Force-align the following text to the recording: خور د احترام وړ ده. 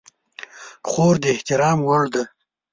خور 0.89 1.15
د 1.23 1.25
احترام 1.35 1.79
وړ 1.87 2.03
ده. 2.13 2.23